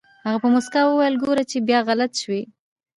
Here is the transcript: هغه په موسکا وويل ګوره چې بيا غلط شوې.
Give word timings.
هغه 0.25 0.39
په 0.43 0.47
موسکا 0.53 0.81
وويل 0.85 1.15
ګوره 1.23 1.43
چې 1.51 1.57
بيا 1.67 1.79
غلط 1.87 2.11
شوې. 2.21 2.41